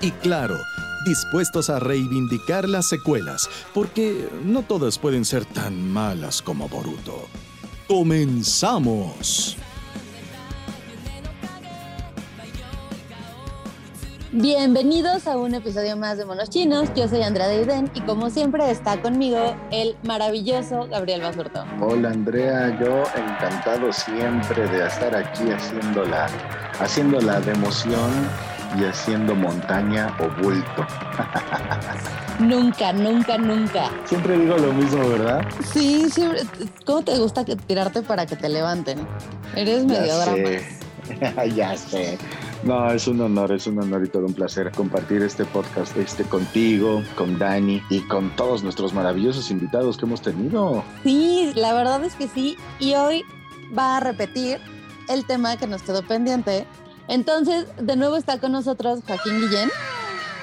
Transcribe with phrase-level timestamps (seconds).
[0.00, 0.56] Y claro,
[1.04, 7.26] dispuestos a reivindicar las secuelas, porque no todas pueden ser tan malas como Boruto.
[7.88, 9.56] ¡Comenzamos!
[14.30, 16.90] Bienvenidos a un episodio más de Monos Chinos.
[16.94, 21.64] Yo soy Andrea Deiden y como siempre está conmigo el maravilloso Gabriel Basurto.
[21.80, 26.28] Hola Andrea, yo encantado siempre de estar aquí haciéndola,
[26.78, 28.10] haciéndola de emoción
[28.76, 30.86] y haciendo montaña o bulto.
[32.38, 33.90] Nunca, nunca, nunca.
[34.04, 35.40] Siempre digo lo mismo, ¿verdad?
[35.72, 36.42] Sí, siempre.
[36.84, 38.98] ¿Cómo te gusta que- tirarte para que te levanten?
[39.56, 40.36] Eres medio ya drama.
[40.36, 41.50] sé.
[41.56, 42.18] ya sé.
[42.64, 46.24] No, es un honor, es un honor y todo un placer compartir este podcast este
[46.24, 50.82] contigo, con Dani y con todos nuestros maravillosos invitados que hemos tenido.
[51.04, 52.56] Sí, la verdad es que sí.
[52.80, 53.24] Y hoy
[53.76, 54.58] va a repetir
[55.08, 56.66] el tema que nos quedó pendiente.
[57.08, 59.70] Entonces, de nuevo está con nosotros Joaquín Guillén,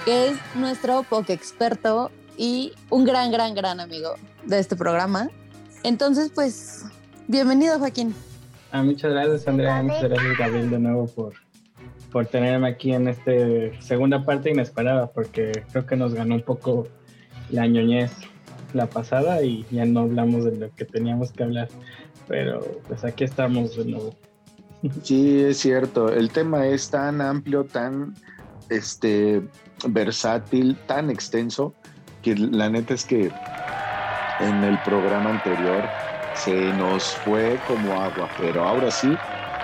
[0.04, 5.30] que es nuestro poke experto y un gran, gran, gran amigo de este programa.
[5.84, 6.86] Entonces, pues,
[7.28, 8.16] bienvenido, Joaquín.
[8.72, 9.84] Ah, muchas gracias, Andrea.
[9.84, 11.34] Muchas gracias, Gabriel, de nuevo por,
[12.12, 13.32] por tenerme aquí en esta
[13.80, 16.88] segunda parte inesperada, porque creo que nos ganó un poco
[17.52, 18.12] la ñoñez
[18.74, 21.70] la pasada y ya no hablamos de lo que teníamos que hablar.
[22.28, 24.16] Pero pues aquí estamos de nuevo.
[25.04, 26.10] Sí, es cierto.
[26.10, 28.14] El tema es tan amplio, tan
[28.70, 29.42] este
[29.88, 31.74] versátil, tan extenso,
[32.22, 33.32] que la neta es que
[34.40, 35.90] en el programa anterior
[36.34, 39.20] se nos fue como agua, pero ahora sí,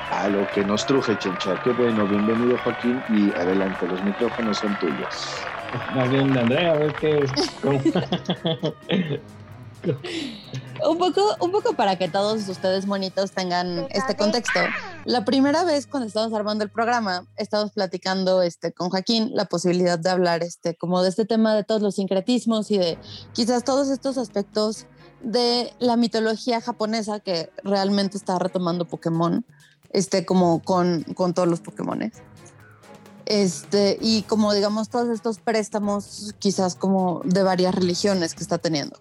[0.10, 1.58] a lo que nos truje, Chencha.
[1.58, 5.48] Qué bueno, bienvenido Joaquín y adelante, los micrófonos son tuyos.
[5.94, 7.26] Más bien, Andrea, a ver qué
[7.62, 7.82] cómo-
[9.84, 14.60] Un poco, un poco para que todos ustedes monitos tengan este contexto.
[15.06, 20.00] La primera vez cuando estábamos armando el programa, estábamos platicando este, con Joaquín la posibilidad
[20.00, 22.98] de hablar este, como de este tema de todos los sincretismos y de
[23.34, 24.88] quizás todos estos aspectos
[25.22, 29.46] de la mitología japonesa que realmente está retomando Pokémon,
[29.92, 32.14] este, como con, con todos los Pokémones.
[33.26, 39.00] Este, y como digamos todos estos préstamos quizás como de varias religiones que está teniendo.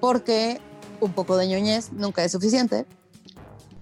[0.00, 0.60] Porque
[1.00, 2.86] un poco de ñoñez nunca es suficiente.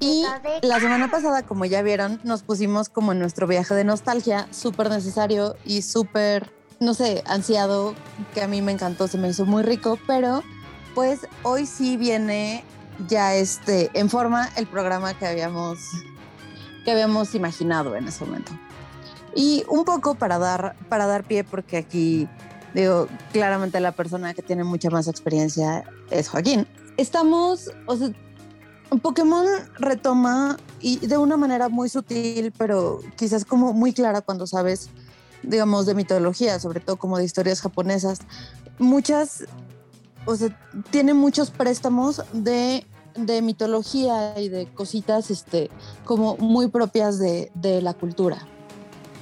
[0.00, 0.25] Y
[0.62, 4.91] la semana pasada, como ya vieron, nos pusimos como en nuestro viaje de nostalgia, súper
[4.91, 7.94] necesario y súper, no sé, ansiado,
[8.34, 10.42] que a mí me encantó, se me hizo muy rico, pero
[10.94, 12.64] pues hoy sí viene
[13.08, 15.78] ya este, en forma el programa que habíamos,
[16.84, 18.52] que habíamos imaginado en ese momento.
[19.34, 22.28] Y un poco para dar, para dar pie, porque aquí
[22.75, 26.67] digo, claramente la persona que tiene mucha más experiencia es Joaquín.
[26.97, 28.11] Estamos, o sea,
[29.01, 29.47] Pokémon
[29.79, 34.91] retoma y de una manera muy sutil, pero quizás como muy clara cuando sabes,
[35.43, 38.21] digamos, de mitología, sobre todo como de historias japonesas.
[38.79, 39.45] Muchas,
[40.27, 40.56] o sea,
[40.91, 42.87] tiene muchos préstamos de,
[43.17, 45.71] de mitología y de cositas, este,
[46.05, 48.47] como muy propias de, de la cultura.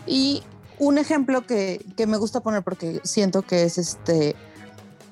[0.07, 0.43] Y
[0.83, 4.35] un ejemplo que, que, me gusta poner porque siento que es este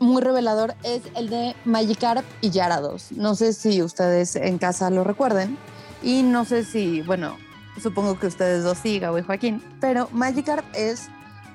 [0.00, 3.12] muy revelador es el de Magikarp y Yarados.
[3.12, 5.56] No sé si ustedes en casa lo recuerden
[6.02, 7.36] y no sé si, bueno,
[7.80, 11.08] supongo que ustedes dos sí, Gabo Joaquín, pero Magikarp es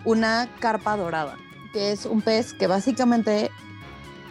[0.06, 1.36] una carpa dorada,
[1.74, 3.52] que es un pez que básicamente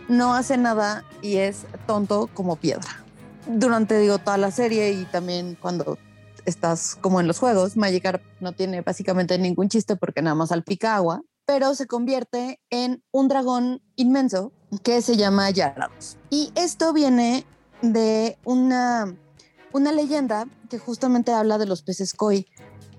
[0.09, 3.05] no hace nada y es tonto como piedra.
[3.47, 5.99] Durante, digo, toda la serie y también cuando
[6.45, 10.97] estás como en los juegos, Magikarp no tiene básicamente ningún chiste porque nada más salpica
[10.97, 14.53] agua, pero se convierte en un dragón inmenso
[14.83, 16.17] que se llama Yarados.
[16.31, 17.45] Y esto viene
[17.83, 19.15] de una,
[19.73, 22.47] una leyenda que justamente habla de los peces koi,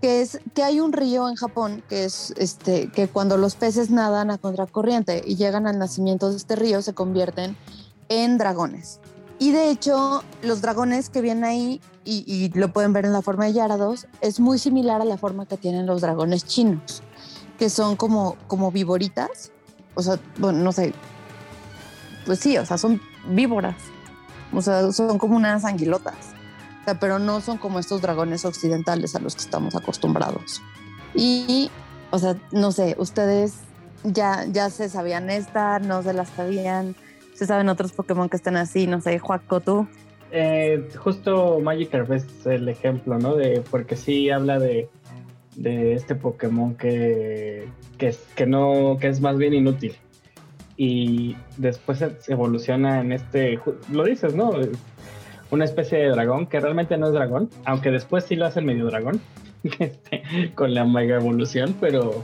[0.02, 3.90] que es que hay un río en Japón que es este que cuando los peces
[3.90, 7.58] nadan a contracorriente y llegan al nacimiento de este río se convierten
[8.10, 9.00] en dragones.
[9.38, 13.46] Y de hecho, los dragones que vienen ahí, y, lo pueden ver en la forma
[13.46, 17.02] de Yarados, es muy similar a la forma que tienen los dragones chinos,
[17.58, 19.52] que son como, como víboritas.
[19.96, 20.94] O sea, no sé.
[22.26, 23.76] Pues sí, o sea, son víboras.
[24.54, 26.16] O sea, son como unas anguilotas.
[27.00, 30.62] Pero no son como estos dragones occidentales a los que estamos acostumbrados.
[31.16, 31.72] Y,
[32.12, 33.56] o sea, no sé, ustedes
[34.04, 36.96] ya, ya se sabían esta, no se las sabían
[37.36, 38.88] ¿Se saben otros Pokémon que estén así?
[38.88, 39.88] No sé, Juaco, tú.
[40.32, 43.36] Eh, justo Magikarp es el ejemplo, ¿no?
[43.36, 44.88] De, porque sí habla de,
[45.58, 47.68] este Pokémon que,
[47.98, 49.98] que, que, no, que es más bien inútil.
[50.78, 53.60] Y después evoluciona en este,
[53.92, 54.52] lo dices, ¿no?
[55.52, 58.86] Una especie de dragón que realmente no es dragón, aunque después sí lo hacen medio
[58.86, 59.20] dragón
[59.80, 60.24] este,
[60.56, 62.24] con la mega evolución, pero,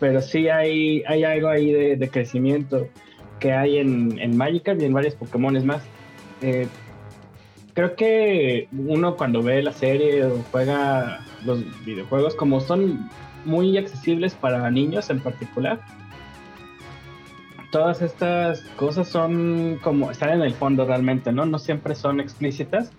[0.00, 2.88] pero sí hay, hay algo ahí de, de crecimiento
[3.38, 5.82] que hay en, en Magikarp y en varios Pokémon más.
[6.42, 6.68] Eh,
[7.74, 13.08] creo que uno cuando ve la serie o juega los videojuegos, como son
[13.44, 15.80] muy accesibles para niños en particular,
[17.70, 21.46] todas estas cosas son como están en el fondo realmente, ¿no?
[21.46, 22.90] No siempre son explícitas,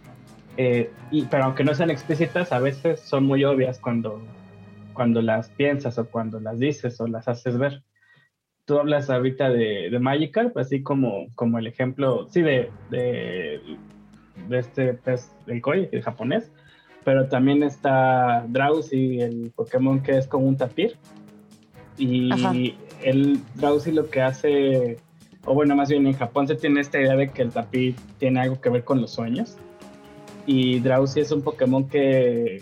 [0.57, 0.91] eh,
[1.29, 4.21] pero aunque no sean explícitas, a veces son muy obvias cuando,
[4.93, 7.83] cuando las piensas o cuando las dices o las haces ver
[8.69, 13.59] tú hablas ahorita de, de Magikarp, así como, como el ejemplo, sí, de, de,
[14.51, 16.51] este pez del koi, el japonés,
[17.03, 20.97] pero también está Drowsy, el Pokémon que es como un tapir.
[21.97, 24.97] Y el Drowsy lo que hace,
[25.45, 28.39] o bueno, más bien en Japón se tiene esta idea de que el tapir tiene
[28.39, 29.57] algo que ver con los sueños.
[30.45, 32.61] Y Drowsy es un Pokémon que,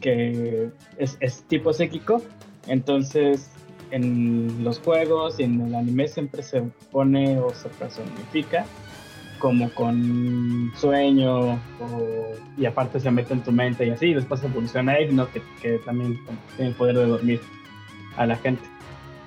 [0.00, 2.22] que es, es tipo psíquico,
[2.68, 3.50] entonces
[3.92, 8.64] en los juegos y en el anime siempre se pone o se personifica
[9.38, 11.60] como con sueño
[12.56, 15.78] y aparte se mete en tu mente y así, y después evoluciona Igno que, que
[15.84, 16.16] también
[16.56, 17.40] tiene el poder de dormir
[18.16, 18.62] a la gente.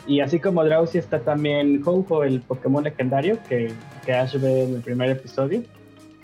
[0.07, 3.71] Y así como Drowsy está también ho el Pokémon legendario que,
[4.05, 5.63] que Ash ve en el primer episodio,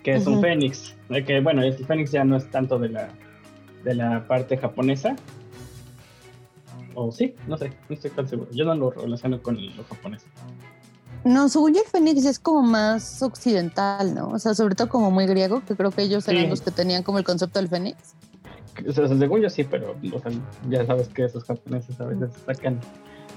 [0.04, 0.96] que es un Fénix.
[1.26, 3.10] Que bueno, el Fénix ya no es tanto de la,
[3.84, 5.16] de la parte japonesa,
[6.96, 8.50] o sí, no sé, no estoy tan seguro.
[8.52, 10.24] Yo no lo relaciono con lo japonés.
[11.24, 14.30] No, según yo el Fénix es como más occidental, ¿no?
[14.30, 17.04] O sea, sobre todo como muy griego, que creo que ellos eran los que tenían
[17.04, 18.16] como el concepto del Fénix.
[18.88, 19.96] O sea, según yo sí, pero
[20.70, 22.80] ya sabes que esos japoneses a veces sacan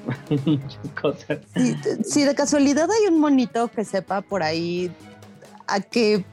[0.47, 1.39] muchas cosas.
[2.05, 4.91] si de casualidad hay un monito que sepa por ahí
[5.67, 6.25] a qué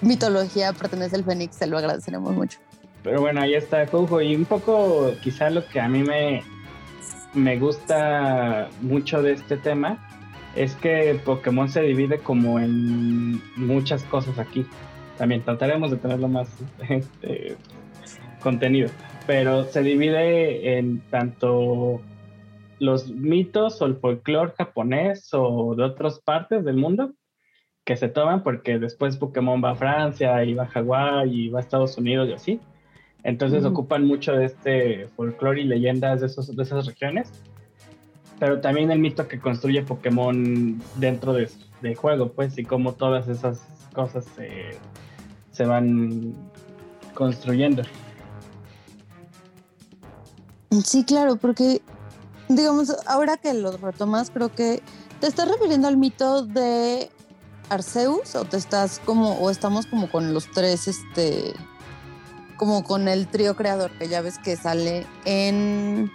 [0.00, 2.58] mitología pertenece el Fénix, se lo agradeceremos mucho.
[3.02, 4.20] Pero bueno, ahí está Cojo.
[4.20, 6.42] Y un poco quizá lo que a mí me,
[7.34, 9.98] me gusta mucho de este tema
[10.56, 14.66] es que Pokémon se divide como en muchas cosas aquí.
[15.18, 16.48] También trataremos de tenerlo más
[16.88, 17.56] este,
[18.40, 18.88] contenido,
[19.26, 22.00] pero se divide en tanto
[22.78, 27.12] los mitos o el folclore japonés o de otras partes del mundo
[27.84, 31.60] que se toman porque después Pokémon va a Francia y va a Hawái y va
[31.60, 32.60] a Estados Unidos y así
[33.24, 37.30] entonces ocupan mucho de este folclore y leyendas de, esos, de esas regiones.
[38.38, 41.48] Pero también el mito que construye Pokémon dentro de,
[41.80, 43.62] del juego, pues, y cómo todas esas
[43.94, 44.76] cosas se,
[45.52, 46.34] se van
[47.14, 47.82] construyendo.
[50.84, 51.80] Sí, claro, porque,
[52.48, 54.82] digamos, ahora que lo retomas, creo que
[55.20, 57.08] te estás refiriendo al mito de
[57.70, 61.54] Arceus o te estás como, o estamos como con los tres, este,
[62.56, 66.10] como con el trío creador, que ya ves que sale en...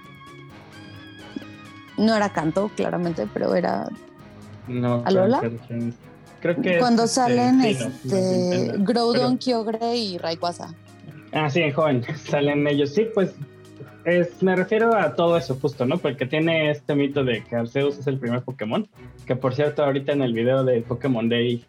[1.98, 3.90] No era canto, claramente, pero era...
[4.68, 5.42] No, ¿Alola?
[6.42, 10.74] Creo que Cuando salen este, Groudon, Kyogre y Rayquaza.
[11.34, 12.94] Ah, sí, en joven, salen ellos.
[12.94, 13.34] Sí, pues
[14.06, 15.98] es, me refiero a todo eso justo, ¿no?
[15.98, 18.88] Porque tiene este mito de que Arceus es el primer Pokémon,
[19.26, 21.66] que por cierto ahorita en el video de Pokémon Day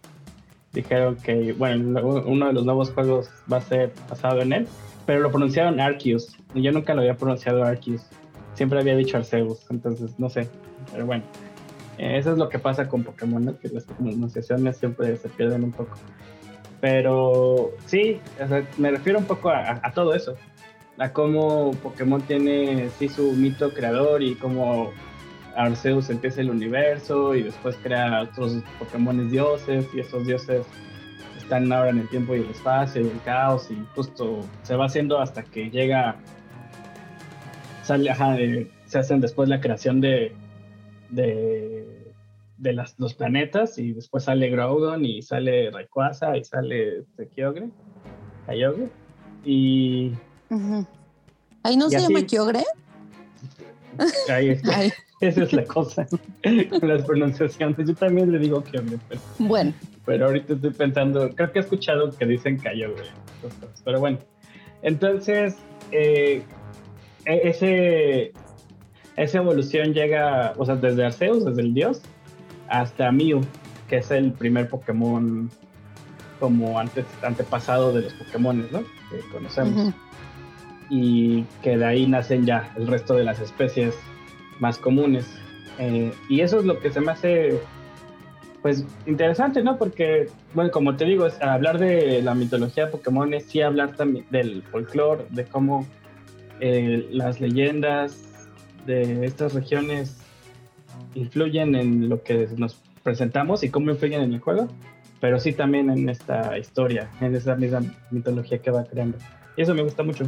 [0.73, 4.69] dijeron que, bueno, uno de los nuevos juegos va a ser basado en él,
[5.07, 8.03] pero lo pronunciaron Arceus, yo nunca lo había pronunciado Arceus,
[8.55, 10.49] siempre había dicho Arceus, entonces no sé,
[10.93, 11.25] pero bueno,
[11.99, 15.73] eh, eso es lo que pasa con Pokémon, que las pronunciaciones siempre se pierden un
[15.73, 15.97] poco.
[16.81, 18.21] Pero sí,
[18.79, 20.35] me refiero un poco a, a todo eso,
[20.99, 24.93] a cómo Pokémon tiene sí su mito creador y cómo
[25.57, 30.67] Arceus empieza el universo y después crea otros Pokémon dioses y esos dioses
[31.37, 34.87] están ahora en el tiempo y el espacio y el caos y justo se va
[34.87, 36.17] haciendo hasta que llega
[37.83, 40.33] sale, ajá, eh, se hacen después la creación de,
[41.09, 42.15] de,
[42.57, 47.05] de las, los planetas y después sale Groudon y sale Rayquaza y sale
[47.35, 47.71] Kyogre,
[48.47, 48.89] Kyogre
[49.45, 50.13] y...
[51.63, 52.65] ¿Ahí no se llama Kyogre?
[54.29, 54.73] Ahí está.
[55.21, 57.87] Esa es la cosa con las pronunciaciones.
[57.87, 58.99] Yo también le digo Kyogre.
[59.09, 59.75] Pero, bueno.
[60.07, 63.05] Pero ahorita estoy pensando, creo que he escuchado que dicen Kyogre.
[63.85, 64.19] Pero bueno,
[64.83, 65.57] entonces,
[65.93, 66.43] eh,
[67.27, 68.33] e-, ese,
[69.17, 72.01] esa evolución llega, o sea, desde Arceus, desde el dios,
[72.69, 73.43] hasta Mew,
[73.89, 75.51] que es el primer Pokémon
[76.39, 78.81] como antes, antepasado de los Pokémon, ¿no?
[79.11, 79.93] Que conocemos.
[80.89, 83.95] Y que de ahí nacen ya el resto de las especies
[84.61, 85.27] más comunes.
[85.79, 87.61] Eh, y eso es lo que se me hace,
[88.63, 89.79] pues, interesante, ¿no?
[89.79, 93.97] Porque, bueno, como te digo, es hablar de la mitología de Pokémon es sí hablar
[93.97, 95.87] también del folclore, de cómo
[96.61, 98.23] eh, las leyendas
[98.87, 100.19] de estas regiones
[101.15, 104.69] influyen en lo que nos presentamos y cómo influyen en el juego,
[105.21, 109.19] pero sí también en esta historia, en esa misma mitología que va creando.
[109.57, 110.25] Y eso me gusta mucho.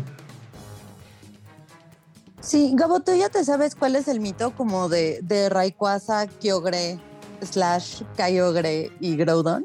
[2.43, 6.99] Sí, Gabo, ¿tú ya te sabes cuál es el mito como de, de Rayquaza, Kyogre,
[7.41, 9.65] slash Kyogre y Groudon?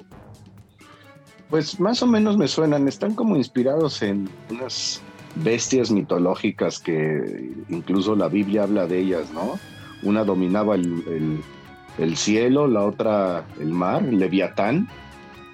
[1.50, 5.02] Pues más o menos me suenan, están como inspirados en unas
[5.36, 9.60] bestias mitológicas que incluso la Biblia habla de ellas, ¿no?
[10.04, 14.88] Una dominaba el, cielo, la otra el mar, el Leviatán,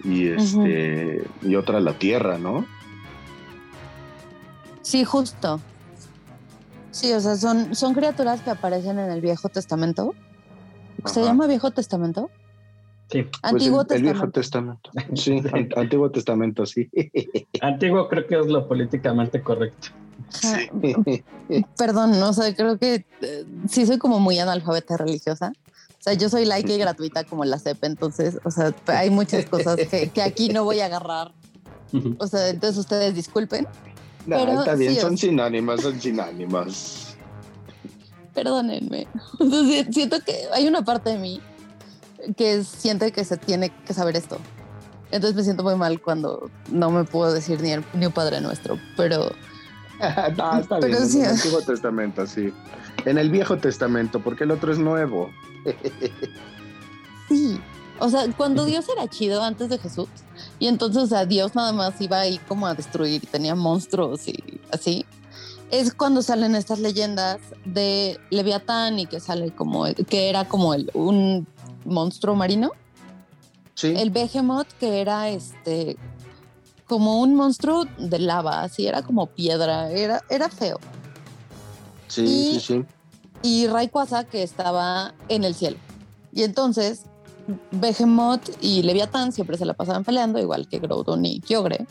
[0.03, 2.65] y, este, y otra la tierra, ¿no?
[4.82, 5.62] Sí, justo.
[6.93, 10.13] Sí, o sea, son, son criaturas que aparecen en el Viejo Testamento.
[11.05, 12.29] ¿Se llama Viejo Testamento?
[13.09, 13.25] Sí.
[13.41, 14.91] Antiguo pues el, Viejo Testamento.
[15.15, 15.41] Sí,
[15.75, 16.88] Antiguo Testamento, sí.
[17.62, 19.88] Antiguo creo que es lo políticamente correcto.
[20.29, 21.23] Sí.
[21.77, 25.51] Perdón, no o sé, creo que eh, sí soy como muy analfabeta religiosa.
[26.00, 29.45] O sea, yo soy laica y gratuita como la CEP, entonces, o sea, hay muchas
[29.45, 31.31] cosas que, que aquí no voy a agarrar.
[32.19, 33.67] O sea, entonces ustedes disculpen.
[34.25, 37.15] No, está bien, son sinónimas, son sinónimas.
[38.34, 39.08] Perdónenme.
[39.92, 41.42] siento que hay una parte de mí
[42.38, 44.38] que siente que se tiene que saber esto.
[45.12, 48.80] Entonces me siento muy mal cuando no me puedo decir ni, ni un Padre Nuestro,
[48.98, 49.32] pero...
[50.38, 52.51] no, está bien, en el Antiguo Testamento, sí.
[53.06, 55.30] En el Viejo Testamento, porque el otro es nuevo.
[57.30, 57.60] sí,
[58.00, 60.09] o sea, cuando Dios era chido antes de Jesús,
[60.59, 64.27] y entonces, o sea, Dios nada más iba ahí como a destruir y tenía monstruos
[64.27, 65.05] y así.
[65.71, 70.91] Es cuando salen estas leyendas de Leviatán y que sale como, que era como el,
[70.93, 71.47] un
[71.85, 72.71] monstruo marino.
[73.73, 73.93] Sí.
[73.97, 75.97] El Behemoth, que era este,
[76.85, 80.79] como un monstruo de lava, así, era como piedra, era, era feo.
[82.07, 82.85] Sí, sí, sí.
[83.41, 85.77] Y Rayquaza, que estaba en el cielo.
[86.31, 87.05] Y entonces,
[87.71, 91.85] Behemoth y Leviatán siempre se la pasaban peleando, igual que Groudon y Kyogre.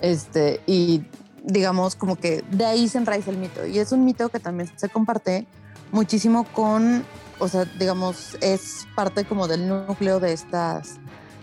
[0.00, 1.02] Este, y
[1.42, 3.66] digamos como que de ahí se enraiza el mito.
[3.66, 5.46] Y es un mito que también se comparte
[5.92, 7.04] muchísimo con,
[7.38, 10.96] o sea, digamos, es parte como del núcleo de estas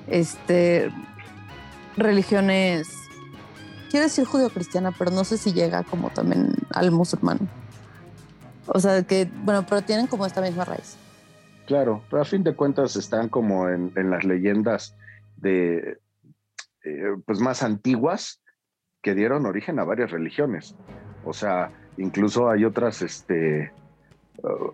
[0.07, 0.91] este,
[1.95, 2.88] religiones,
[3.89, 7.50] quiero decir judío-cristiana, pero no sé si llega como también al musulmán.
[8.67, 10.95] O sea, que, bueno, pero tienen como esta misma raíz.
[11.72, 14.94] Claro, pero a fin de cuentas están como en, las leyendas
[15.38, 16.00] de,
[16.84, 18.42] eh, pues más antiguas
[19.01, 20.75] que dieron origen a varias religiones.
[21.24, 23.72] O sea, incluso hay otras, este,
[24.44, 24.74] uh,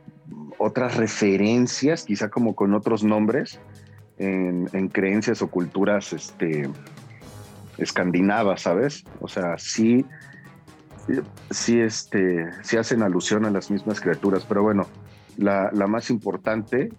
[0.57, 3.59] otras referencias, quizá como con otros nombres,
[4.17, 6.67] en, creencias o culturas, este,
[7.77, 9.03] escandinavas, ¿sabes?
[9.21, 10.03] O sea, sí,
[11.51, 14.87] sí, este, sí hacen alusión a las mismas criaturas, pero bueno,
[15.37, 16.91] la, más importante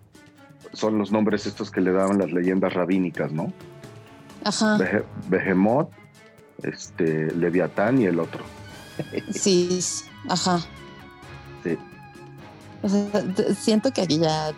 [0.73, 3.53] son los nombres estos que le daban las leyendas rabínicas, ¿no?
[4.45, 4.79] Ajá.
[5.29, 5.91] Behemoth,
[6.63, 8.45] este, Leviatán y el otro.
[9.31, 9.81] Sí,
[10.29, 10.61] ajá.
[11.63, 11.79] Sí.
[12.83, 14.53] O sea, siento que aquí ya.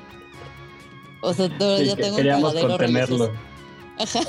[1.22, 3.30] O sea, ya tengo Queríamos contenerlo.
[3.98, 4.20] Ajá.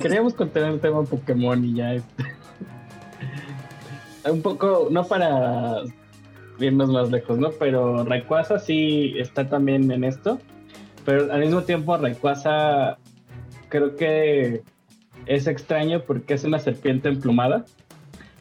[0.00, 1.94] Queríamos contener el tema Pokémon y ya.
[1.94, 2.24] Este.
[4.30, 5.82] Un poco, no para
[6.60, 7.50] irnos más lejos, ¿no?
[7.50, 10.38] Pero Rayquaza sí está también en esto.
[11.04, 12.98] Pero al mismo tiempo Rayquaza
[13.68, 14.62] creo que
[15.26, 17.64] es extraño porque es una serpiente emplumada.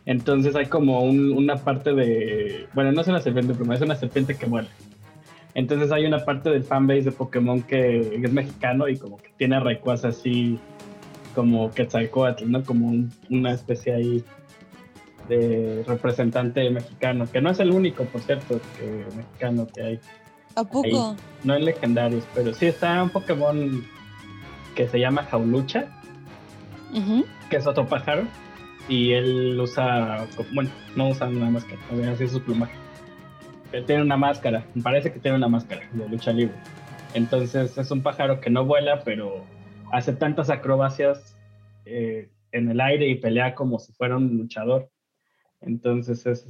[0.05, 2.67] Entonces hay como una parte de...
[2.73, 4.67] Bueno, no es una serpiente emplumada, es una serpiente que muere.
[5.53, 9.55] Entonces hay una parte del fanbase de Pokémon que es mexicano y como que tiene
[9.55, 10.59] a Rayquaza así
[11.35, 12.63] como Quetzalcoatl, ¿no?
[12.63, 14.23] Como una especie ahí
[15.27, 18.59] de representante mexicano, que no es el único, por cierto,
[19.15, 19.99] mexicano que hay.
[20.55, 21.15] ¿A poco?
[21.43, 23.83] No es legendarios, pero sí está un Pokémon
[24.75, 25.87] que se llama Jaulucha,
[27.49, 28.23] que es otro pájaro,
[28.87, 31.79] y él usa, bueno, no usa una máscara,
[32.11, 32.75] así es su plumaje.
[33.85, 36.55] tiene una máscara, parece que tiene una máscara de lucha libre.
[37.13, 39.43] Entonces es un pájaro que no vuela, pero
[39.91, 41.37] hace tantas acrobacias
[41.85, 44.89] eh, en el aire y pelea como si fuera un luchador.
[45.61, 46.45] Entonces es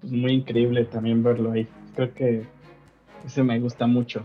[0.00, 1.66] pues, muy increíble también verlo ahí.
[1.94, 2.46] Creo que
[3.24, 4.24] ese me gusta mucho.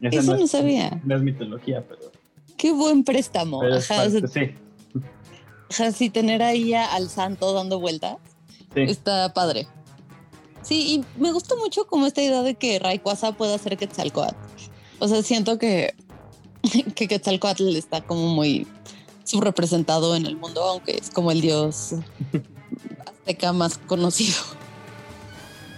[0.00, 1.00] Eso no, sabía.
[1.04, 2.12] No es mitología, pero...
[2.56, 3.62] Qué buen préstamo.
[3.62, 4.54] Ajá, sí.
[5.94, 8.16] sí, tener ahí al santo dando vueltas
[8.74, 9.66] está padre.
[10.62, 14.36] Sí, y me gusta mucho como esta idea de que Rayquaza pueda hacer Quetzalcoatl.
[14.98, 15.94] O sea, siento que,
[16.94, 18.66] que Quetzalcoatl está como muy
[19.26, 21.94] subrepresentado en el mundo, aunque es como el dios
[23.06, 24.36] azteca más conocido.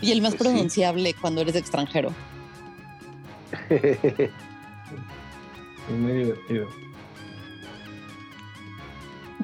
[0.01, 2.13] Y el más pues pronunciable cuando eres extranjero.
[3.71, 4.31] es
[5.89, 6.69] muy divertido.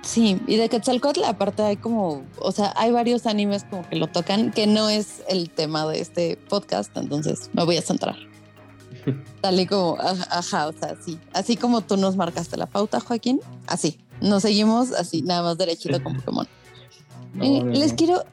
[0.02, 4.06] Sí, y de Quetzalcoatl aparte hay como, o sea, hay varios animes como que lo
[4.06, 8.16] tocan, que no es el tema de este podcast, entonces me voy a centrar.
[9.40, 11.18] Tal y como, ajá, o sea, sí.
[11.32, 13.98] Así como tú nos marcaste la pauta, Joaquín, así.
[14.20, 16.46] Nos seguimos así, nada más derechito con Pokémon.
[17.40, 18.24] Eh, les quiero,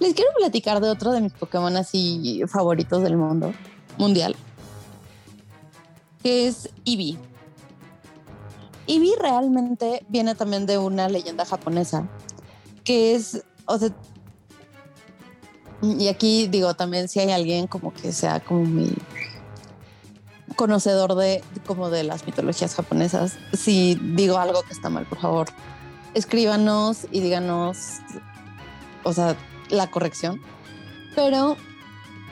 [0.00, 3.54] les quiero platicar de otro de mis Pokémon así favoritos del mundo,
[3.96, 4.34] mundial,
[6.22, 7.16] que es Eevee.
[8.86, 12.08] Eevee realmente viene también de una leyenda japonesa,
[12.84, 13.94] que es, o sea,
[15.80, 18.92] y aquí digo también si hay alguien como que sea como mi
[20.58, 23.38] conocedor de como de las mitologías japonesas.
[23.52, 25.46] Si digo algo que está mal, por favor,
[26.14, 28.00] escríbanos y díganos,
[29.04, 29.36] o sea,
[29.70, 30.42] la corrección.
[31.14, 31.56] Pero,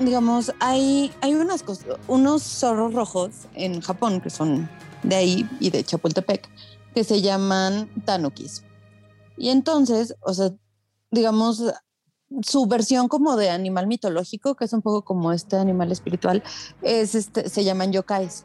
[0.01, 4.69] digamos, hay, hay unas cosas, unos zorros rojos en Japón que son
[5.05, 6.49] de ahí y de Chapultepec
[6.97, 8.65] que se llaman tanukis.
[9.37, 10.51] Y entonces, o sea,
[11.13, 11.63] digamos,
[12.43, 16.43] su versión como de animal mitológico, que es un poco como este animal espiritual,
[16.83, 18.45] es este, se llaman yokais.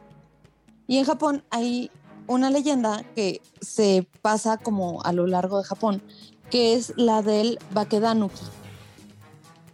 [0.86, 1.90] Y en Japón hay
[2.26, 6.02] una leyenda que se pasa como a lo largo de Japón,
[6.50, 8.44] que es la del Bakedanuki,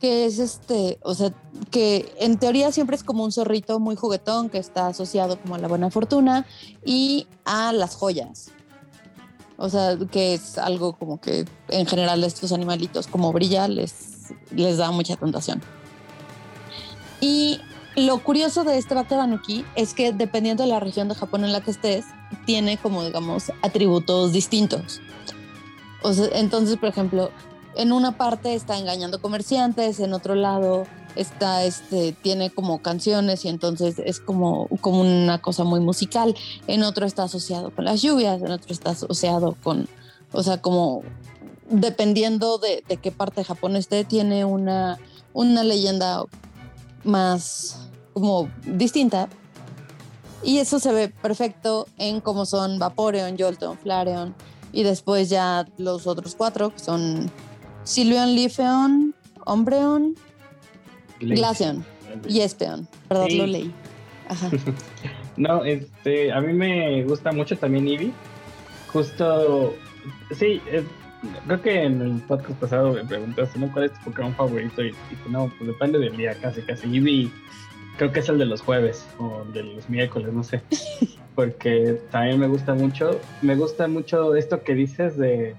[0.01, 1.33] que es este, o sea,
[1.71, 5.59] que en teoría siempre es como un zorrito muy juguetón que está asociado como a
[5.59, 6.47] la buena fortuna
[6.85, 8.53] y a las joyas.
[9.61, 14.77] O sea, que es algo como que en general estos animalitos como brilla les, les
[14.79, 15.61] da mucha tentación.
[17.21, 17.61] Y
[17.97, 21.61] lo curioso de este Bakedanuki es que dependiendo de la región de Japón en la
[21.61, 22.05] que estés,
[22.47, 25.01] tiene como digamos atributos distintos.
[26.03, 27.33] O sea, entonces, por ejemplo,
[27.75, 33.49] en una parte está engañando comerciantes, en otro lado está, este, tiene como canciones y
[33.49, 36.35] entonces es como, como una cosa muy musical.
[36.67, 39.89] En otro está asociado con las lluvias, en otro está asociado con,
[40.33, 41.03] o sea, como
[41.69, 44.99] dependiendo de, qué parte de Japón esté, tiene una,
[45.33, 46.25] una leyenda
[47.05, 49.29] más como distinta.
[50.43, 54.35] Y eso se ve perfecto en cómo son Vaporeon, Jolteon, Flareon
[54.73, 57.31] y después ya los otros cuatro que son
[57.85, 60.15] Silvion, Lifeon, Ombreon
[61.21, 61.85] Glaceon
[62.29, 62.89] y Espeon.
[63.09, 63.73] Perdón, lo leí.
[64.29, 64.51] Ajá.
[65.37, 68.13] no, este, a mí me gusta mucho también Eevee.
[68.93, 69.75] Justo,
[70.39, 70.61] sí,
[71.47, 73.71] creo que en el podcast pasado me preguntaste, ¿no?
[73.73, 74.83] ¿Cuál es tu Pokémon favorito?
[74.83, 76.87] Y dije, no, pues depende del día, casi, casi.
[76.87, 77.31] Eevee
[77.99, 80.63] creo que es el de los jueves o de los miércoles, no sé.
[81.35, 83.21] Porque también me gusta mucho.
[83.43, 85.55] Me gusta mucho esto que dices de,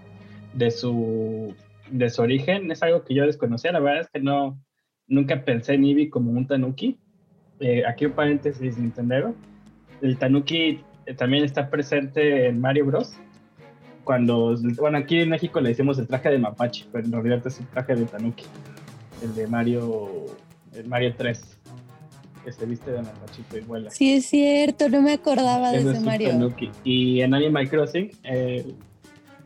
[0.53, 1.53] de su
[1.91, 2.71] de su origen.
[2.71, 3.71] Es algo que yo desconocía.
[3.71, 4.59] La verdad es que no,
[5.09, 6.97] nunca pensé en Eevee como un Tanuki.
[7.59, 9.35] Eh, aquí un paréntesis Nintendo.
[10.01, 13.13] El Tanuki eh, también está presente en Mario Bros.
[14.05, 17.59] Cuando, bueno, aquí en México le decimos el traje de mapache, pero en realidad es
[17.59, 18.45] el traje de Tanuki.
[19.21, 20.07] El de Mario,
[20.73, 21.57] el Mario 3
[22.45, 23.91] que se viste de mapachito y vuela.
[23.91, 26.29] Sí, es cierto, no me acordaba de ese Mario.
[26.29, 26.71] Tanuki.
[26.85, 28.11] Y en Animal Crossing,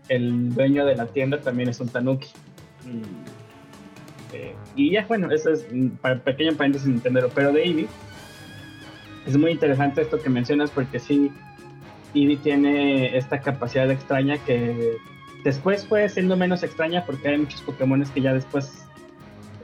[0.09, 2.27] el dueño de la tienda también es un Tanuki.
[4.33, 5.65] Eh, y ya, bueno, eso es
[6.01, 7.87] para pequeño paréntesis Nintendo, pero de Eevee
[9.27, 11.31] es muy interesante esto que mencionas porque sí,
[12.13, 14.97] Eevee tiene esta capacidad extraña que
[15.43, 18.85] después fue siendo menos extraña porque hay muchos Pokémon que ya después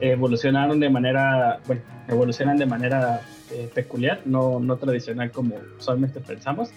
[0.00, 6.70] evolucionaron de manera, bueno, evolucionan de manera eh, peculiar, no, no tradicional como usualmente pensamos.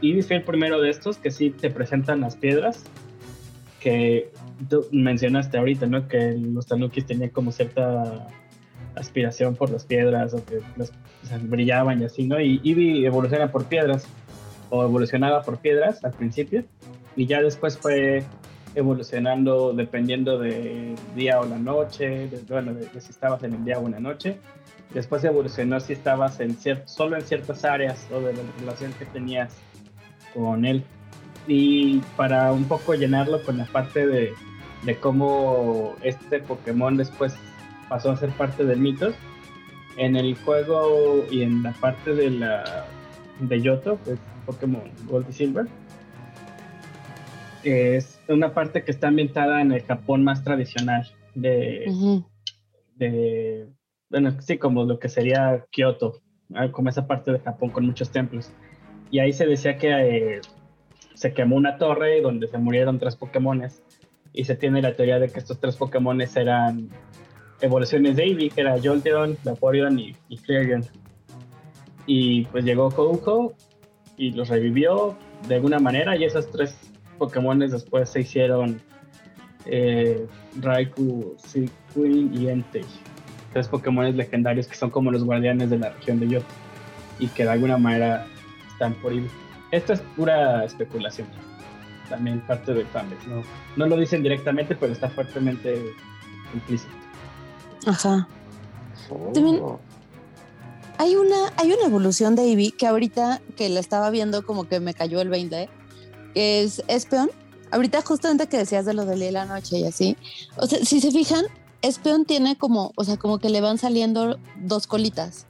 [0.00, 2.84] Eevee fue el primero de estos que sí te presentan las piedras
[3.86, 4.32] que
[4.68, 6.08] tú mencionaste ahorita, ¿no?
[6.08, 8.26] Que los tanukis tenían como cierta
[8.96, 10.90] aspiración por las piedras o que las,
[11.42, 12.40] brillaban y así, ¿no?
[12.40, 14.08] Y Eevee evoluciona por piedras
[14.70, 16.64] o evolucionaba por piedras al principio
[17.14, 18.24] y ya después fue
[18.74, 23.78] evolucionando dependiendo de día o la noche, de, bueno, de, si estabas en el día
[23.78, 24.38] o en la noche.
[24.94, 29.56] Después evolucionó si estabas en solo en ciertas áreas o de la relación que tenías
[30.34, 30.82] con él.
[31.46, 34.32] Y para un poco llenarlo con la parte de,
[34.84, 37.36] de cómo este Pokémon después
[37.88, 39.14] pasó a ser parte del mitos,
[39.96, 42.86] en el juego y en la parte de la
[43.40, 45.66] de Yoto, que es Pokémon Gold y Silver,
[47.62, 52.22] es una parte que está ambientada en el Japón más tradicional de,
[52.94, 53.68] de
[54.08, 56.20] bueno, sí, como lo que sería Kioto,
[56.72, 58.52] como esa parte de Japón con muchos templos.
[59.10, 60.40] Y ahí se decía que eh,
[61.16, 63.82] se quemó una torre donde se murieron tres Pokémones.
[64.32, 66.90] Y se tiene la teoría de que estos tres Pokémones eran
[67.62, 70.38] evoluciones de Eevee, que era Jolteon, Vaporeon y, y
[72.06, 73.54] Y pues llegó Kouko
[74.18, 75.16] y los revivió
[75.48, 76.78] de alguna manera y esos tres
[77.18, 78.80] Pokémon después se hicieron
[79.64, 80.26] eh,
[80.60, 82.84] Raikou, Sequin y Entei.
[83.54, 86.46] Tres Pokémon legendarios que son como los guardianes de la región de Yoto
[87.18, 88.26] y que de alguna manera
[88.70, 89.30] están por ir.
[89.76, 91.28] Esto es pura especulación.
[92.08, 93.28] También parte del fanbase.
[93.28, 93.42] No,
[93.76, 95.82] no lo dicen directamente, pero está fuertemente
[96.54, 96.94] implícito.
[97.84, 98.26] Ajá.
[99.34, 99.78] También oh.
[100.96, 104.80] hay una, hay una evolución de Eevee que ahorita que la estaba viendo como que
[104.80, 105.68] me cayó el 20
[106.34, 107.30] es Espeon.
[107.70, 110.16] Ahorita justamente que decías de lo de la noche y así,
[110.56, 111.44] o sea, si se fijan,
[111.82, 115.46] Espeon tiene como, o sea, como que le van saliendo dos colitas.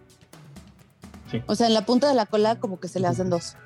[1.46, 3.56] O sea, en la punta de la cola como que se le hacen dos.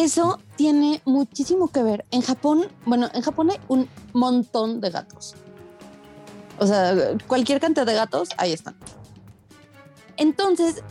[0.00, 2.06] Eso tiene muchísimo que ver.
[2.10, 5.34] En Japón, bueno, en Japón hay un montón de gatos.
[6.58, 6.94] O sea,
[7.26, 8.76] cualquier cantidad de gatos, ahí están.
[10.16, 10.82] Entonces,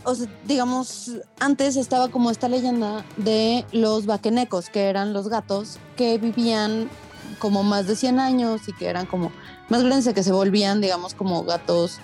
[0.46, 6.88] digamos, antes estaba como esta leyenda de los vaquenecos, que eran los gatos que vivían
[7.40, 9.32] como más de 100 años y que eran como
[9.70, 11.98] más grandes que se volvían, digamos, como gatos,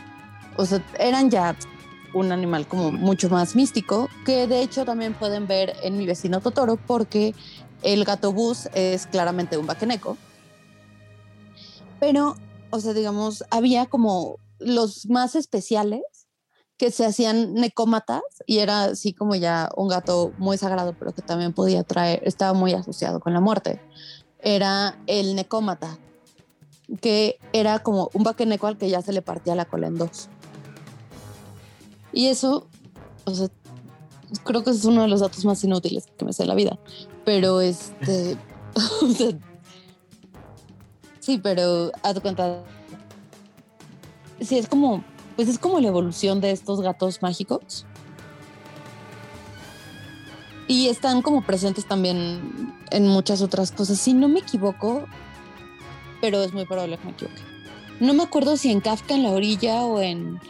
[0.56, 1.54] o sea, eran ya
[2.14, 6.40] un animal como mucho más místico, que de hecho también pueden ver en mi vecino
[6.40, 7.34] Totoro, porque
[7.82, 10.16] el gato bus es claramente un vaqueneco.
[12.00, 12.36] Pero,
[12.70, 16.02] o sea, digamos, había como los más especiales
[16.76, 21.22] que se hacían necómatas y era así como ya un gato muy sagrado, pero que
[21.22, 23.80] también podía traer, estaba muy asociado con la muerte.
[24.40, 25.98] Era el necómata,
[27.00, 30.28] que era como un vaqueneco al que ya se le partía la cola en dos.
[32.16, 32.66] Y eso,
[33.26, 33.48] o sea,
[34.42, 36.78] creo que es uno de los datos más inútiles que me sé en la vida.
[37.26, 38.38] Pero este,
[41.20, 42.64] sí, pero haz cuenta,
[44.40, 45.04] sí, es como
[45.36, 47.84] pues es como la evolución de estos gatos mágicos.
[50.68, 53.98] Y están como presentes también en muchas otras cosas.
[53.98, 55.04] Si no me equivoco,
[56.22, 57.42] pero es muy probable que me equivoque.
[58.00, 60.40] No me acuerdo si en Kafka en la orilla o en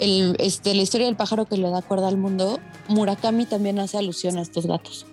[0.00, 3.98] el, este, la historia del pájaro que le da cuerda al mundo, Murakami también hace
[3.98, 5.06] alusión a estos gatos.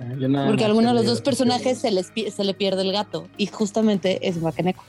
[0.00, 3.28] Ah, Porque a alguno de los dos personajes se, les, se le pierde el gato
[3.36, 4.82] y justamente es Bakeneco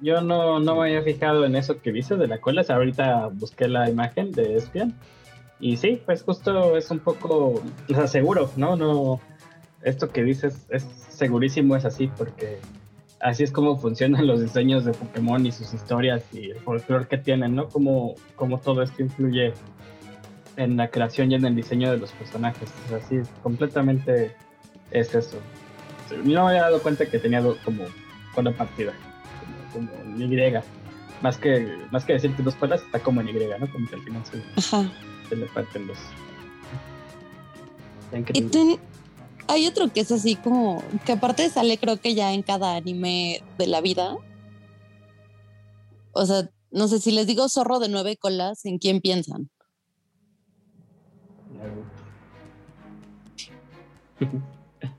[0.00, 2.64] yo no, no me había fijado en eso que dices de la cola.
[2.68, 4.94] ahorita busqué la imagen de Espion.
[5.58, 7.62] Y sí, pues justo es un poco,
[7.94, 8.76] o seguro, ¿no?
[8.76, 9.20] No,
[9.82, 12.58] esto que dices es segurísimo, es así, porque
[13.20, 17.18] así es como funcionan los diseños de Pokémon y sus historias y el folclore que
[17.18, 17.68] tienen, ¿no?
[17.68, 19.52] Como, como todo esto influye
[20.56, 22.70] en la creación y en el diseño de los personajes.
[22.94, 24.34] así, completamente
[24.90, 25.38] es eso.
[26.24, 27.84] No me había dado cuenta que tenía como
[28.36, 28.92] una partida
[29.72, 30.52] como en Y.
[31.22, 33.70] Más que, más que decirte dos palabras, está como en Y, ¿no?
[33.70, 35.98] Como que al final se, le parten los.
[38.32, 38.42] Y
[39.50, 40.82] hay otro que es así como.
[41.04, 44.16] que aparte sale, creo que ya en cada anime de la vida.
[46.12, 49.50] O sea, no sé si les digo zorro de nueve colas, ¿en quién piensan?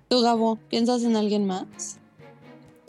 [0.07, 1.99] ¿Tú, Gabo, piensas en alguien más?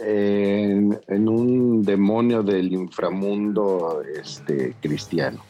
[0.05, 5.43] en, un demonio del inframundo este, cristiano.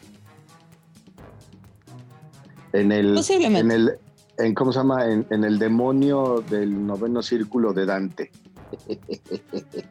[2.73, 3.99] En el, en el,
[4.39, 5.07] en, ¿cómo se llama?
[5.07, 8.31] En, el demonio del noveno círculo de Dante.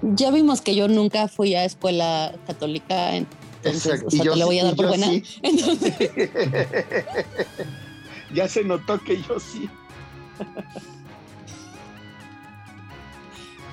[0.00, 4.60] Ya vimos que yo nunca fui a escuela católica, entonces o sea, te lo voy
[4.60, 5.08] a dar por buena.
[8.32, 9.68] ya se notó que yo sí.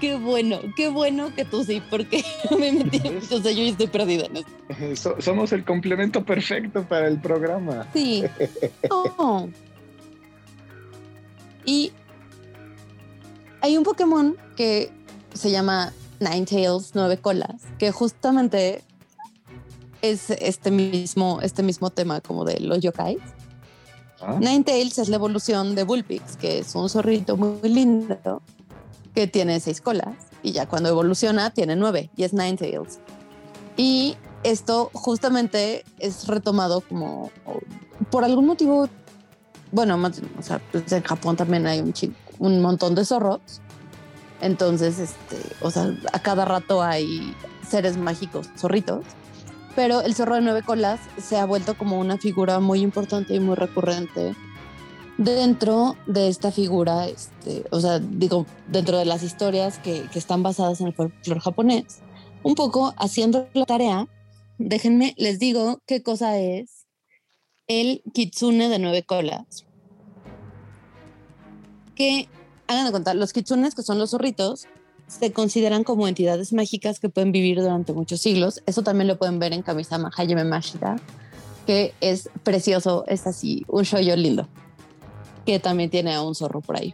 [0.02, 2.26] Qué bueno, qué bueno que tú sí, porque
[2.58, 5.22] me metí, o sea, yo estoy perdida en esto.
[5.22, 7.88] somos el complemento perfecto para el programa.
[7.94, 8.24] Sí.
[8.90, 9.48] Oh.
[11.66, 11.92] Y
[13.62, 14.92] hay un Pokémon que
[15.34, 18.84] se llama Ninetales, nueve colas, que justamente
[20.02, 23.22] es este mismo, este mismo tema como de los yokais.
[24.22, 24.38] Ah.
[24.40, 28.42] Ninetales es la evolución de Bullpix, que es un zorrito muy lindo
[29.14, 33.00] que tiene seis colas y ya cuando evoluciona tiene nueve y es Ninetales.
[33.78, 37.32] Y esto justamente es retomado como
[38.12, 38.88] por algún motivo,
[39.76, 40.02] bueno,
[40.40, 41.94] o sea, pues en Japón también hay un,
[42.40, 43.42] un montón de zorros.
[44.42, 47.36] Entonces, este, o sea, a cada rato hay
[47.68, 49.06] seres mágicos, zorritos.
[49.76, 53.42] Pero el zorro de nueve colas se ha vuelto como una figura muy importante y
[53.42, 54.34] muy recurrente
[55.18, 60.80] dentro de esta figura, este, o sea, digo, dentro de las historias que, están basadas
[60.80, 62.00] en el folclore japonés,
[62.44, 64.08] un poco haciendo la tarea,
[64.58, 66.86] déjenme, les digo qué cosa es
[67.68, 69.65] el kitsune de nueve colas.
[71.96, 72.28] Que,
[72.68, 74.68] hagan de cuenta, los kitsunes, que son los zorritos,
[75.08, 78.62] se consideran como entidades mágicas que pueden vivir durante muchos siglos.
[78.66, 80.98] Eso también lo pueden ver en Kamisama Hayame Mashita,
[81.66, 84.48] que es precioso, es así, un shoyo lindo
[85.46, 86.94] que también tiene a un zorro por ahí.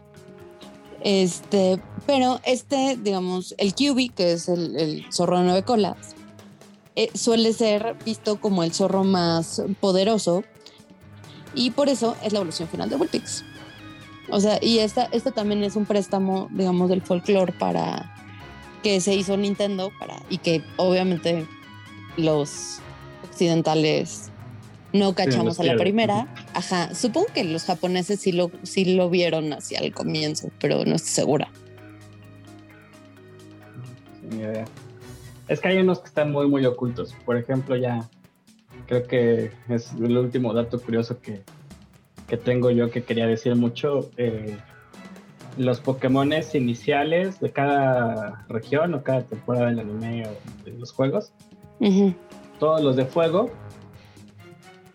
[1.00, 6.14] Este, pero este, digamos, el QB, que es el, zorro de nueve colas,
[6.94, 10.44] eh, suele ser visto como el zorro más poderoso
[11.54, 13.44] y por eso es la evolución final de Vulpix.
[14.32, 18.14] O sea, y esta, esto también es un préstamo, digamos, del folclore para
[18.82, 21.46] que se hizo Nintendo para y que obviamente
[22.16, 22.80] los
[23.28, 24.30] occidentales
[24.94, 26.32] no cachamos a la primera.
[26.54, 30.94] Ajá, supongo que los japoneses sí lo, sí lo vieron hacia el comienzo, pero no
[30.94, 31.50] estoy segura.
[35.46, 37.14] Es que hay unos que están muy, muy ocultos.
[37.26, 38.08] Por ejemplo, ya
[38.86, 41.42] creo que es el último dato curioso que,
[42.32, 44.08] que tengo yo que quería decir mucho.
[44.16, 44.56] Eh,
[45.58, 51.34] los Pokémones iniciales de cada región o cada temporada del anime o de los juegos,
[52.58, 53.50] todos los de fuego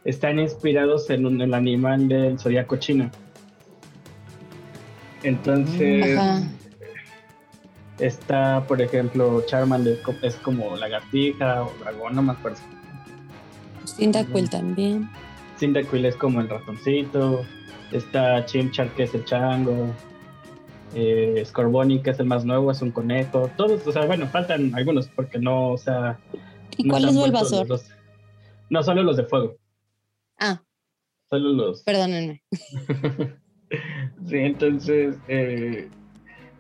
[0.04, 3.12] están inspirados en un, el animal del zodiaco chino.
[5.22, 6.20] Entonces,
[8.00, 12.58] está, por ejemplo, Charmander es como lagartija o dragón, no me acuerdo.
[13.86, 15.08] Cyndaquil también.
[15.58, 17.46] Cyndaquil es como el ratoncito.
[17.92, 19.94] Está Chimchar, que es el chango.
[20.96, 23.50] Eh, Scorbunny, que es el más nuevo, es un conejo.
[23.58, 26.20] Todos, o sea, bueno, faltan algunos porque no, o sea.
[26.78, 27.68] ¿Y cuál es el
[28.70, 29.58] no, solo los de fuego.
[30.40, 30.62] Ah.
[31.30, 31.84] Solo los.
[31.84, 32.44] Perdónenme.
[34.28, 35.90] sí, entonces, eh,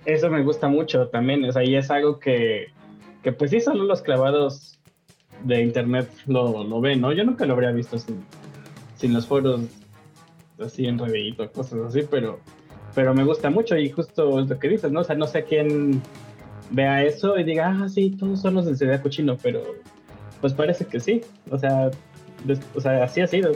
[0.05, 1.43] eso me gusta mucho también.
[1.43, 2.67] O sea, y es algo que,
[3.23, 4.79] que pues sí, solo los clavados
[5.43, 7.11] de internet lo, lo ven, ¿no?
[7.11, 8.23] Yo nunca lo habría visto sin,
[8.97, 9.61] sin los foros
[10.63, 12.39] así en Reddit cosas así, pero,
[12.95, 15.01] pero me gusta mucho y justo es lo que dices, ¿no?
[15.01, 16.01] O sea, no sé quién
[16.71, 19.63] vea eso y diga, ah, sí, todos son los del CD cochino, pero
[20.41, 21.21] pues parece que sí.
[21.51, 21.91] O sea,
[22.75, 23.51] o sea, así ha sido.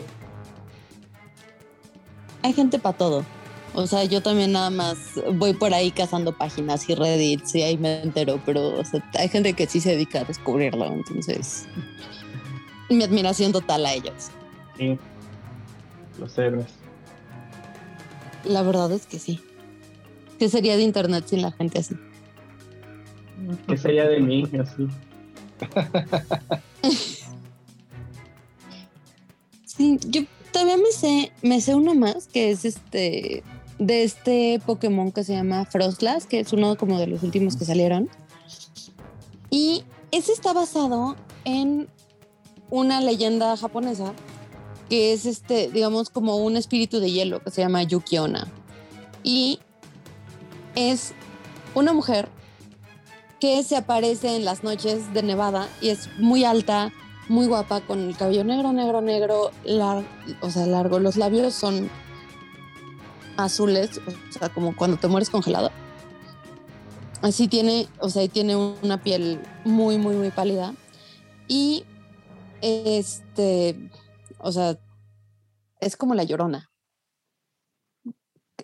[2.43, 3.25] Hay gente para todo.
[3.73, 4.97] O sea, yo también nada más
[5.36, 8.73] voy por ahí cazando páginas y Reddit, y ahí me entero, pero
[9.17, 11.67] hay gente que sí se dedica a descubrirlo, entonces
[12.89, 14.30] mi admiración total a ellos.
[14.77, 14.99] Sí,
[16.22, 16.68] los héroes.
[18.46, 19.42] La verdad es que sí.
[20.40, 21.96] ¿Qué sería de internet sin la gente así?
[23.68, 24.88] ¿Qué sería de mí así?
[29.66, 33.42] Sí, yo todavía me sé, me sé uno más, que es este,
[33.80, 37.64] de este Pokémon que se llama Frostlass, que es uno como de los últimos que
[37.64, 38.10] salieron.
[39.50, 41.88] Y ese está basado en
[42.70, 44.14] una leyenda japonesa
[44.91, 48.45] que es este, digamos, como un espíritu de hielo que se llama Yukiona.
[49.23, 49.60] Y
[50.75, 51.13] es
[51.73, 52.27] una mujer
[53.39, 56.91] que se aparece en las noches de Nevada y es muy alta,
[57.30, 59.51] muy guapa, con el cabello negro, negro, negro,
[60.41, 60.99] o sea, largo.
[60.99, 61.89] Los labios son
[63.38, 65.71] azules, o sea, como cuando te mueres congelado.
[67.21, 70.75] Así tiene, o sea, tiene una piel muy, muy, muy pálida.
[71.47, 71.86] Y
[72.62, 73.89] este,
[74.41, 74.77] o sea,
[75.80, 76.71] es como la llorona.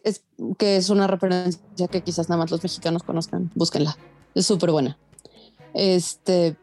[0.04, 0.24] Es,
[0.58, 3.52] que es una referencia que quizás nada más los mexicanos conozcan.
[3.56, 3.98] Búsquenla.
[4.36, 4.98] Es súper buena.
[5.74, 6.56] Este,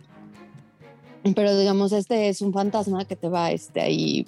[1.35, 4.27] pero digamos, este es un fantasma que te va este, ahí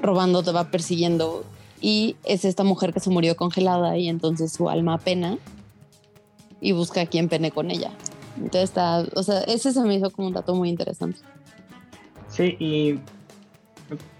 [0.00, 1.44] robando, te va persiguiendo.
[1.80, 5.38] Y es esta mujer que se murió congelada y entonces su alma pena.
[6.60, 7.92] y busca a quien pene con ella.
[8.36, 11.20] Entonces está, o sea, ese se me hizo como un dato muy interesante.
[12.28, 13.00] Sí, y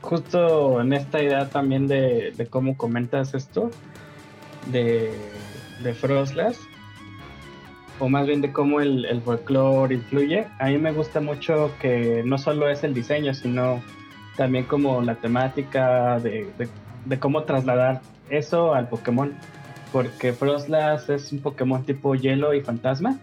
[0.00, 3.70] justo en esta idea también de, cómo comentas esto,
[4.66, 5.12] de,
[5.82, 6.58] de Froslas,
[7.98, 12.22] o más bien de cómo el, el folclore influye, a mí me gusta mucho que
[12.24, 13.82] no solo es el diseño, sino
[14.36, 16.48] también como la temática de,
[17.04, 18.00] de, cómo trasladar
[18.30, 19.34] eso al Pokémon.
[19.92, 23.18] Porque Froslas es un Pokémon tipo hielo y fantasma,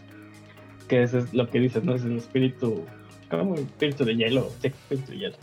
[0.90, 1.96] que eso es lo que dices, ¿no?
[1.96, 2.84] Es el espíritu,
[3.30, 5.38] como espíritu de hielo, sí, espíritu de hielo.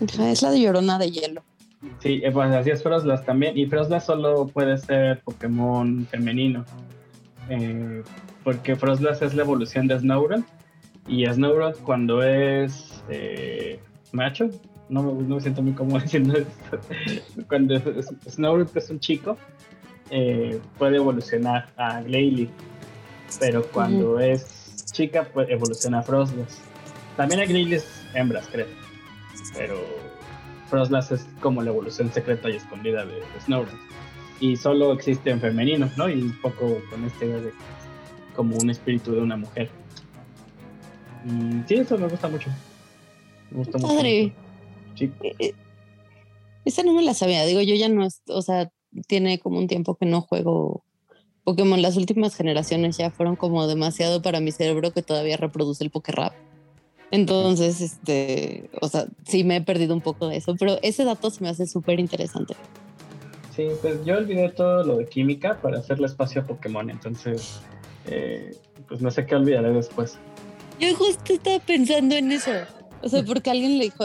[0.00, 1.42] Es la de llorona de hielo.
[2.00, 3.56] Sí, eh, pues así es Froslas también.
[3.58, 6.64] Y Froslas solo puede ser Pokémon femenino.
[7.48, 8.02] Eh,
[8.44, 10.46] porque Froslas es la evolución de Snorunt.
[11.08, 13.80] Y Snorunt cuando es eh,
[14.12, 14.48] macho,
[14.88, 16.78] no me, no me siento muy cómodo diciendo esto.
[17.48, 18.12] cuando es, es,
[18.74, 19.36] es un chico,
[20.10, 22.48] eh, puede evolucionar a Glalie.
[23.40, 24.32] Pero cuando uh -huh.
[24.32, 26.60] es chica, pues evoluciona a Froslas.
[27.16, 27.80] También hay Glalie
[28.14, 28.66] hembras, creo.
[29.54, 29.76] Pero
[30.68, 33.66] Froslas es como la evolución secreta y escondida de, de.
[34.40, 36.08] Y solo existe en femenino, ¿no?
[36.08, 37.52] Y un poco con esta idea de
[38.34, 39.70] como un espíritu de una mujer.
[41.24, 42.50] Y sí, eso me gusta mucho.
[43.50, 44.34] Me gusta Padre.
[44.96, 45.14] mucho.
[45.38, 45.54] Sí.
[46.64, 47.44] Esa no me la sabía.
[47.44, 48.70] Digo, yo ya no, o sea,
[49.06, 50.84] tiene como un tiempo que no juego
[51.44, 51.82] Pokémon.
[51.82, 56.34] Las últimas generaciones ya fueron como demasiado para mi cerebro que todavía reproduce el Pokérap.
[57.12, 61.30] Entonces, este, o sea, sí me he perdido un poco de eso, pero ese dato
[61.30, 62.56] se me hace súper interesante.
[63.54, 67.60] Sí, pues yo olvidé todo lo de química para hacerle espacio a Pokémon, entonces,
[68.06, 68.56] eh,
[68.88, 70.16] pues no sé qué olvidaré después.
[70.80, 72.50] Yo justo estaba pensando en eso.
[73.02, 74.04] O sea, porque alguien le dijo,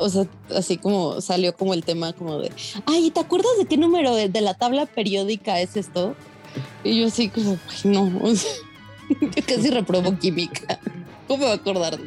[0.00, 2.50] o sea, así como salió como el tema como de,
[2.86, 6.16] ay, ¿te acuerdas de qué número de, de la tabla periódica es esto?
[6.82, 8.50] Y yo así como, ay, no, o sea,
[9.20, 10.80] yo casi reprobo química.
[11.28, 12.04] ¿Cómo acordar de?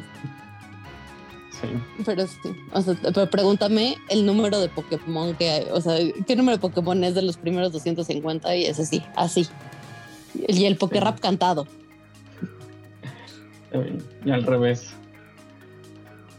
[1.60, 1.68] Sí.
[2.04, 2.38] Pero sí,
[2.72, 6.60] o sea, pero pregúntame el número de Pokémon que hay, o sea, ¿qué número de
[6.60, 8.54] Pokémon es de los primeros 250?
[8.54, 9.48] Y es así, así.
[10.34, 11.22] Y el Pokérap sí.
[11.22, 11.66] cantado.
[14.24, 14.94] Y al revés.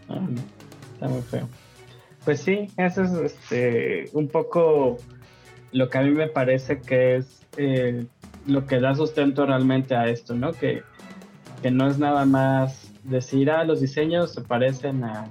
[0.07, 0.41] Ah, no,
[0.93, 1.47] está muy feo.
[2.25, 4.97] Pues sí, eso es este, un poco
[5.71, 8.05] lo que a mí me parece que es eh,
[8.47, 10.53] lo que da sustento realmente a esto, ¿no?
[10.53, 10.83] Que,
[11.61, 15.27] que no es nada más decir, ah, los diseños se parecen a,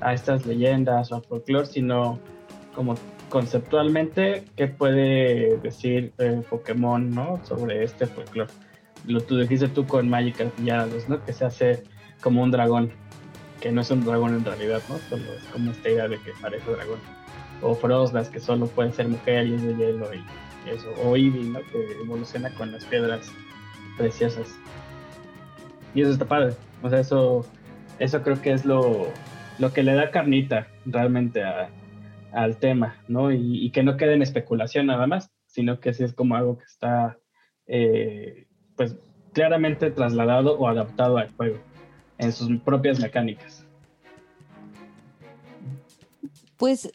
[0.00, 2.18] a estas leyendas o al folclore, sino
[2.74, 2.94] como
[3.28, 7.40] conceptualmente qué puede decir eh, Pokémon, ¿no?
[7.44, 8.50] Sobre este folclore.
[9.06, 11.24] Lo tú dijiste tú con Magic Pillados, ¿no?
[11.24, 11.82] Que se hace
[12.22, 12.92] como un dragón,
[13.60, 14.98] que no es un dragón en realidad, ¿no?
[15.08, 17.00] Solo es como esta idea de que parece dragón.
[17.62, 20.88] O Froslas, que solo puede ser mujer y es de hielo y eso.
[21.02, 21.60] O Eevee, ¿no?
[21.60, 23.32] Que evoluciona con las piedras
[23.96, 24.48] preciosas.
[25.94, 26.54] Y eso está padre.
[26.82, 27.46] O sea, eso,
[27.98, 29.08] eso creo que es lo,
[29.58, 31.42] lo que le da carnita realmente
[32.32, 33.32] al tema, ¿no?
[33.32, 36.58] Y, y, que no quede en especulación nada más, sino que sí es como algo
[36.58, 37.18] que está,
[37.66, 38.96] eh, pues,
[39.32, 41.58] claramente trasladado o adaptado al juego
[42.18, 43.66] en sus propias mecánicas.
[46.56, 46.92] Pues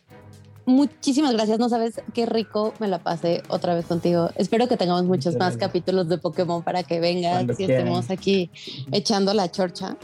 [0.67, 1.57] muchísimas gracias.
[1.57, 4.29] No sabes qué rico me la pasé otra vez contigo.
[4.35, 5.69] Espero que tengamos muchos Muchas más gracias.
[5.69, 8.51] capítulos de Pokémon para que vengas y estemos aquí
[8.91, 9.97] echando la chorcha.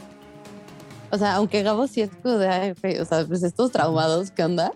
[1.10, 4.72] O sea, aunque Gabo sí es de, o sea, pues estos traumados, ¿qué onda?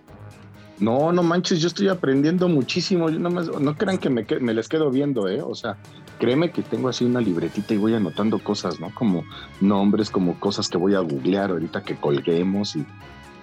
[0.78, 3.10] No, no manches, yo estoy aprendiendo muchísimo.
[3.10, 5.42] Yo nomás, no crean que me, me, les quedo viendo, ¿eh?
[5.42, 5.76] O sea,
[6.20, 8.94] créeme que tengo así una libretita y voy anotando cosas, ¿no?
[8.94, 9.24] Como
[9.60, 12.86] nombres, como cosas que voy a googlear ahorita que colguemos y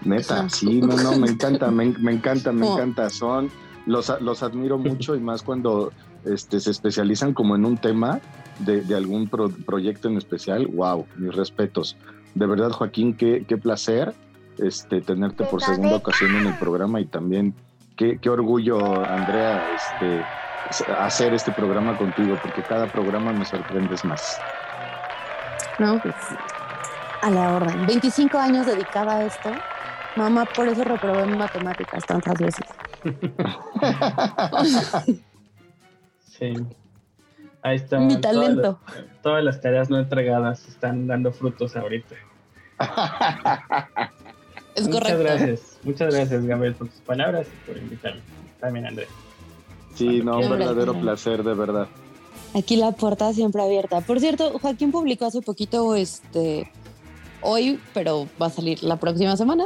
[0.06, 3.10] neta, sí, no, no, me encanta, me, me encanta, me encanta.
[3.10, 3.50] Son,
[3.86, 5.92] los, los admiro mucho y más cuando
[6.26, 8.20] este, se especializan como en un tema
[8.60, 10.68] de, de algún pro, proyecto en especial.
[10.68, 11.98] Wow, mis respetos.
[12.34, 14.14] De verdad, Joaquín, qué, qué placer
[14.58, 17.54] este, tenerte por segunda ocasión en el programa y también
[17.96, 20.24] qué, qué orgullo, Andrea, este,
[21.00, 24.38] hacer este programa contigo, porque cada programa me sorprendes más.
[25.80, 26.16] No, pues
[27.22, 27.86] a la orden.
[27.86, 29.52] 25 años dedicada a esto.
[30.16, 32.66] Mamá, por eso reprobé en matemáticas tantas veces.
[36.38, 36.54] sí.
[37.62, 38.00] Ahí está.
[38.00, 38.80] Mi talento.
[38.82, 42.16] Todas las, todas las tareas no entregadas están dando frutos ahorita.
[44.76, 45.24] Es muchas correcto.
[45.24, 48.20] gracias, muchas gracias Gabriel por tus palabras y por invitarme.
[48.60, 49.08] También Andrés.
[49.94, 51.88] Sí, no, un verdadero placer, de verdad.
[52.54, 54.02] Aquí la puerta siempre abierta.
[54.02, 56.70] Por cierto, Joaquín publicó hace poquito, este,
[57.42, 59.66] hoy, pero va a salir la próxima semana.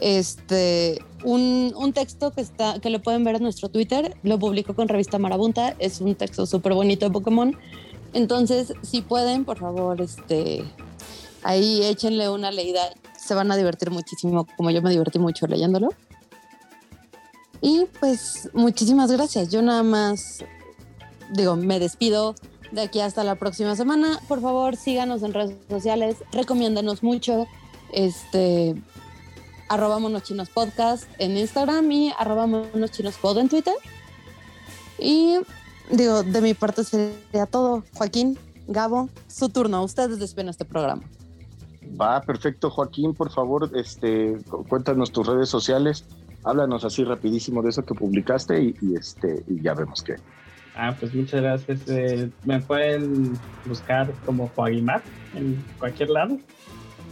[0.00, 4.74] Este, un, un, texto que, está, que lo pueden ver en nuestro Twitter, lo publicó
[4.74, 7.56] con Revista Marabunta, es un texto súper bonito de Pokémon.
[8.12, 10.64] Entonces, si pueden, por favor, este,
[11.42, 12.80] ahí échenle una leída,
[13.16, 15.90] se van a divertir muchísimo, como yo me divertí mucho leyéndolo.
[17.60, 19.50] Y pues muchísimas gracias.
[19.50, 20.44] Yo nada más,
[21.30, 22.34] digo, me despido
[22.72, 24.18] de aquí hasta la próxima semana.
[24.28, 27.46] Por favor, síganos en redes sociales, recomiéndanos mucho.
[27.92, 28.76] Este,
[29.70, 33.74] arroba monochinos podcast en Instagram y arroba monochinos pod en Twitter.
[34.98, 35.38] Y
[35.90, 37.84] digo, de mi parte sería todo.
[37.94, 39.82] Joaquín, Gabo, su turno.
[39.82, 41.04] Ustedes despiden este programa.
[41.98, 44.36] Va, perfecto, Joaquín, por favor, este,
[44.68, 46.04] cuéntanos tus redes sociales
[46.44, 50.16] háblanos así rapidísimo de eso que publicaste y, este y ya vemos qué.
[50.74, 51.80] Ah, pues muchas gracias.
[51.88, 55.02] Eh, me pueden buscar como Joaguimar
[55.34, 56.38] en cualquier lado,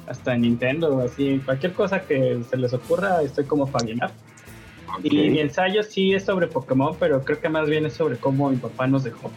[0.08, 4.12] hasta en Nintendo, así, cualquier cosa que se les ocurra, estoy como Joaguimar.
[5.02, 8.50] Y mi ensayo sí es sobre Pokémon, pero creo que más bien es sobre cómo
[8.50, 9.30] mi papá nos dejó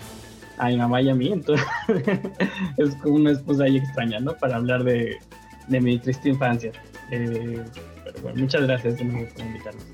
[0.57, 1.65] a mi mamá y a mí, entonces
[2.77, 4.33] es como una excusa ahí extraña, ¿no?
[4.37, 5.17] Para hablar de,
[5.67, 6.71] de mi triste infancia.
[7.11, 7.63] Eh,
[8.35, 9.85] muchas gracias por invitarnos.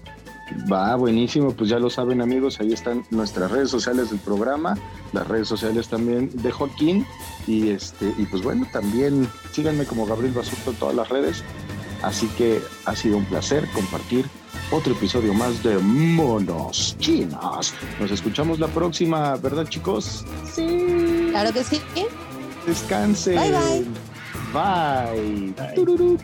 [0.71, 4.77] Va, buenísimo, pues ya lo saben amigos, ahí están nuestras redes sociales del programa,
[5.13, 7.05] las redes sociales también de Joaquín
[7.45, 11.43] y este y pues bueno, también síganme como Gabriel Basurto en todas las redes.
[12.03, 14.25] Así que ha sido un placer compartir
[14.71, 17.73] otro episodio más de Monos Chinos.
[17.99, 20.25] Nos escuchamos la próxima, ¿verdad chicos?
[20.53, 21.27] Sí.
[21.31, 21.81] Claro que sí.
[22.65, 23.37] Descansen.
[23.37, 23.85] Bye bye.
[24.53, 25.53] Bye.
[25.75, 26.17] bye.